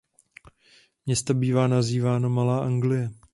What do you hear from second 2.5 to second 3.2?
Anglie".